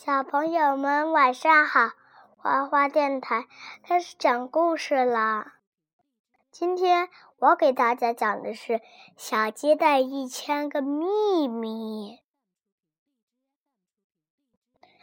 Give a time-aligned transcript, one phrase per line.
[0.00, 1.90] 小朋友们晚上好，
[2.36, 3.48] 花花电台
[3.82, 5.56] 开始讲故事啦。
[6.52, 7.08] 今天
[7.38, 8.74] 我给大家讲的是
[9.16, 12.16] 《小鸡的一千个秘密》。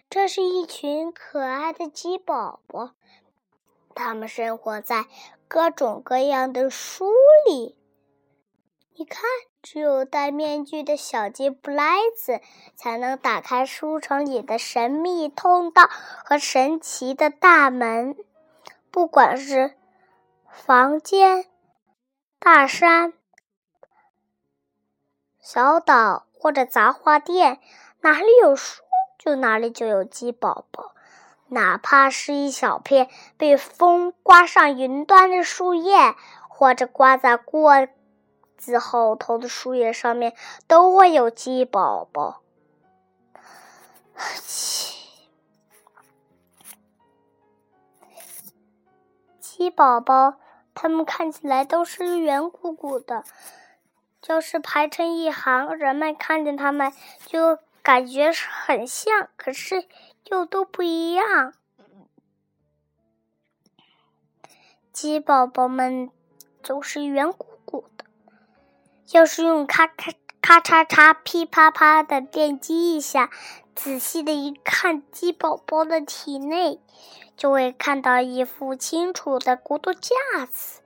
[0.09, 2.91] 这是一群可爱的鸡宝宝，
[3.93, 5.07] 它们生活在
[5.49, 7.11] 各种各样的书
[7.49, 7.77] 里。
[8.97, 9.21] 你看。
[9.67, 12.39] 只有戴面具的小鸡布莱兹
[12.75, 15.89] 才能打开书城里的神秘通道
[16.23, 18.15] 和神奇的大门。
[18.91, 19.73] 不管是
[20.51, 21.47] 房间、
[22.37, 23.13] 大山、
[25.39, 27.59] 小岛或者杂货店，
[28.01, 28.83] 哪里有书，
[29.17, 30.91] 就哪里就有鸡宝宝。
[31.47, 36.13] 哪怕是一小片被风刮上云端的树叶，
[36.47, 37.87] 或者挂在过。
[38.65, 42.41] 字后头的树叶上面都会有鸡宝宝。
[49.39, 50.39] 鸡宝宝，
[50.73, 53.23] 它们看起来都是圆鼓鼓的，
[54.19, 56.91] 就是排成一行，人们看见它们
[57.25, 58.31] 就感觉
[58.65, 59.87] 很像，可是
[60.25, 61.53] 又都不一样。
[64.91, 66.09] 鸡宝宝们
[66.63, 67.54] 就是圆鼓。
[69.15, 73.29] 要是用咔咔咔嚓嚓、噼啪啪的电击一下，
[73.73, 76.81] 仔细的一看鸡宝宝的体内，
[77.37, 80.09] 就会看到一副清楚的骨头架
[80.51, 80.81] 子。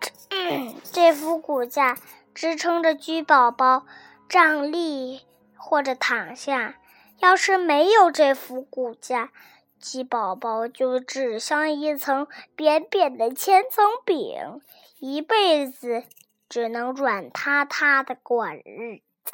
[0.00, 1.96] 这嗯、这副骨架
[2.34, 3.86] 支撑着鸡宝宝
[4.28, 5.20] 站立
[5.56, 6.74] 或者躺下。
[7.20, 9.30] 要是没有这副骨架，
[9.78, 14.60] 鸡宝宝就只像一层扁扁的千层饼，
[14.98, 16.02] 一辈子。
[16.48, 19.32] 只能软塌塌的过日子。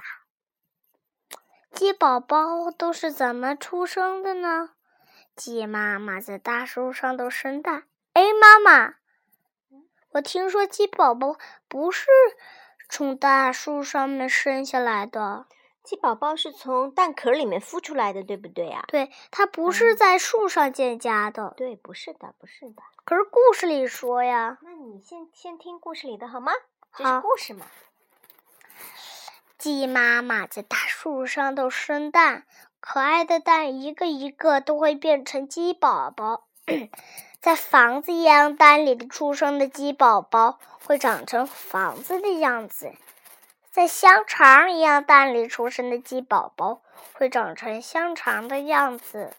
[1.71, 4.71] 鸡宝宝都是怎么出生的呢？
[5.37, 7.85] 鸡妈妈在大树上都生蛋。
[8.13, 8.95] 哎，妈妈，
[10.11, 11.37] 我听说鸡宝宝
[11.69, 12.09] 不是
[12.89, 15.47] 从大树上面生下来的，
[15.85, 18.85] 鸡宝宝是从蛋壳里面孵出来的，对不对呀？
[18.89, 21.55] 对，它不是在树上建家的。
[21.57, 22.83] 对，不是的，不是的。
[23.05, 24.59] 可是故事里说呀。
[24.63, 26.53] 那你先先听故事里的好吗？
[26.97, 27.67] 这是故事嘛？
[29.57, 32.47] 鸡妈妈在大树上头生蛋，
[32.81, 36.47] 可爱的蛋一个一个都会变成鸡宝宝。
[37.41, 42.93] 在房子一样蛋里的出生的鸡宝宝会长成房子的样子，
[43.71, 49.35] 在香肠一样蛋里出生的鸡宝宝会长成香肠的样子。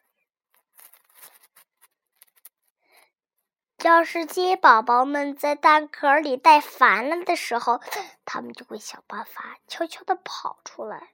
[3.84, 7.82] 要是鸡宝宝们在蛋壳里待烦了的时候，
[8.26, 11.10] 他们就会想办法悄悄地跑出来。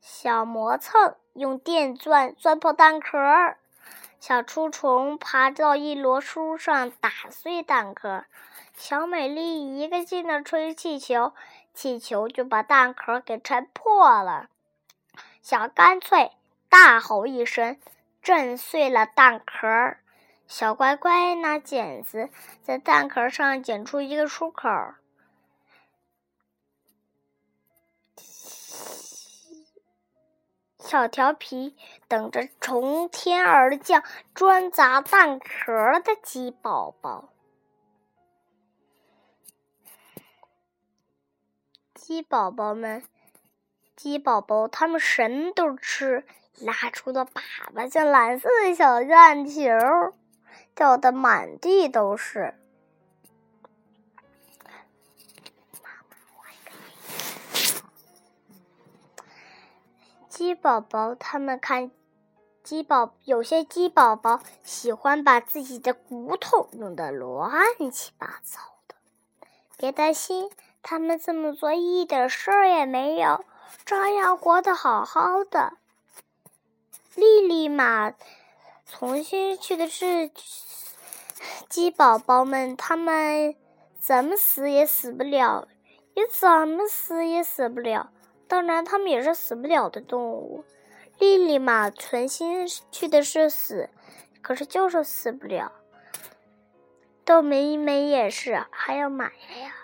[0.00, 3.18] 小磨蹭用电钻钻破蛋壳，
[4.20, 8.24] 小出虫爬到一摞书上打碎蛋壳，
[8.76, 11.32] 小美丽一个劲地吹气球，
[11.74, 14.48] 气球就把蛋壳给吹破了。
[15.42, 16.30] 小干脆
[16.68, 17.76] 大吼一声，
[18.22, 19.96] 震碎了蛋壳。
[20.48, 22.30] 小乖乖拿剪子
[22.62, 24.66] 在蛋壳上剪出一个出口，
[30.78, 31.76] 小调皮
[32.08, 37.28] 等着从天而降专砸蛋壳的鸡宝宝。
[41.94, 43.04] 鸡宝宝们，
[43.94, 46.24] 鸡宝宝他们什么都吃，
[46.58, 47.42] 拉出的粑
[47.74, 49.60] 粑像蓝色的小蛋球。
[50.78, 52.54] 掉的满地都是。
[60.28, 61.90] 鸡宝宝他们看，
[62.62, 67.50] 鸡宝有些鸡宝宝喜欢把自己的骨头弄得乱
[67.90, 68.94] 七八糟的。
[69.76, 70.48] 别担心，
[70.80, 73.44] 他们这么做一点事儿也没有，
[73.84, 75.72] 照样活得好好的。
[77.16, 78.12] 丽丽嘛，
[78.88, 80.30] 重新去的是。
[81.68, 83.54] 鸡宝宝们，他们
[84.00, 85.68] 怎么死也死不了，
[86.14, 88.10] 也怎么死也死不了。
[88.48, 90.64] 当然，他们也是死不了的动物。
[91.18, 93.88] 莉莉嘛，存心去的是死，
[94.42, 95.70] 可是就是死不了。
[97.24, 99.74] 豆梅梅也是，还有玛雅呀。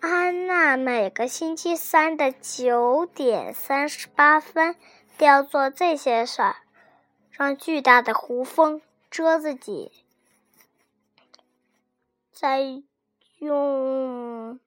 [0.00, 4.76] 安娜每个星期三的九点三十八分
[5.16, 6.56] 都要做这些事儿，
[7.36, 9.92] 让巨大的胡蜂蛰自己。
[12.30, 12.60] 再
[13.38, 14.60] 用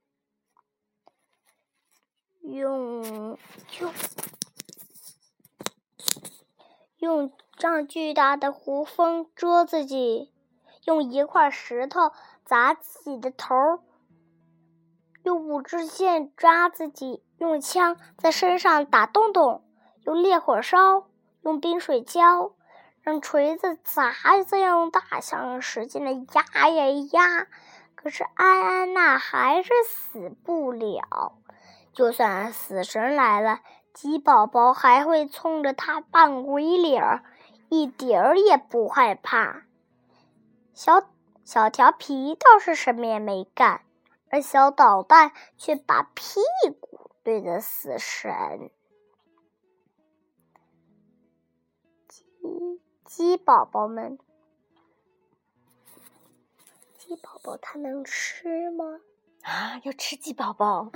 [2.41, 3.37] 用
[3.79, 3.97] 用
[6.97, 10.31] 用让巨大的胡蜂蛰自己，
[10.85, 12.11] 用一块石头
[12.45, 13.55] 砸自己的头，
[15.23, 19.63] 用五支箭扎自己，用枪在身上打洞洞，
[20.03, 21.07] 用烈火烧，
[21.41, 22.53] 用冰水浇，
[23.07, 24.13] 让锤子砸
[24.45, 27.47] 这样大象使劲的压呀压，
[27.95, 31.37] 可是安安娜还是死不了。
[31.93, 33.61] 就算死神来了，
[33.93, 37.23] 鸡宝宝还会冲着他扮鬼脸，
[37.69, 39.61] 一点儿也不害怕。
[40.73, 41.07] 小
[41.45, 43.83] 小调皮倒是什么也没干，
[44.29, 46.41] 而小捣蛋却把屁
[46.81, 48.69] 股对着死神。
[53.07, 54.19] 鸡宝宝们，
[56.97, 58.99] 鸡宝宝它能吃吗？
[59.43, 60.91] 啊，要吃鸡宝宝，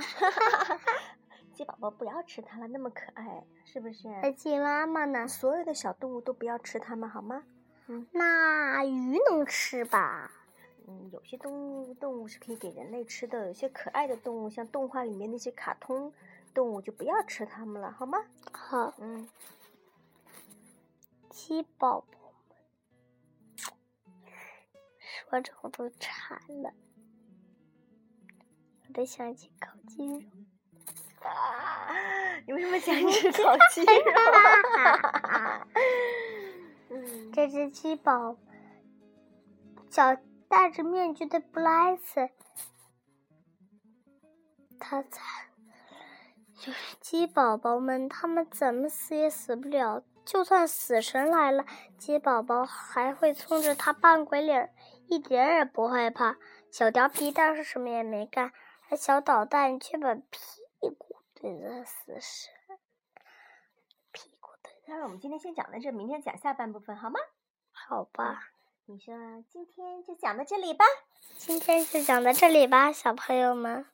[1.54, 4.08] 鸡宝宝不要吃它了，那么可爱，是不是？
[4.20, 5.26] 那鸡妈妈呢？
[5.26, 7.44] 所有的小动物都不要吃它们，好吗？
[7.86, 10.30] 嗯，那鱼能吃吧？
[10.86, 11.50] 嗯，有些动
[11.82, 16.12] 物动物是可以给人类吃的，有些可爱的动物，像动画里面那些卡通
[16.52, 18.18] 动物，就不要吃它们了，好吗？
[18.52, 18.92] 好。
[18.98, 19.26] 嗯，
[21.32, 22.58] 鸡宝宝们，
[25.00, 26.74] 说着我都馋了。
[28.86, 30.20] 我得想起烤鸡肉。
[31.22, 32.36] 啊！
[32.46, 33.88] 你为什么想吃烤鸡肉？
[36.90, 38.36] 嗯， 这只鸡宝，
[39.88, 40.14] 小
[40.48, 42.28] 戴着面具的布莱斯，
[44.78, 45.24] 他惨
[46.60, 50.04] 就是鸡宝宝们，他们怎么死也死不了。
[50.24, 51.64] 就算死神来了，
[51.98, 54.74] 鸡宝宝还会冲着他扮鬼脸，
[55.08, 56.36] 一点也不害怕。
[56.70, 58.52] 小调皮倒是什么也没干。
[58.88, 60.22] 而小捣蛋却把屁
[60.98, 62.52] 股对着死神，
[64.12, 64.96] 屁股对着。
[64.96, 67.18] 那我们今天先讲到这，明天讲下半部分，好吗？
[67.72, 68.50] 好吧。
[68.84, 69.14] 你说
[69.48, 70.84] 今天就讲到这里吧。
[71.38, 73.86] 今天就讲到这里吧，小朋友们。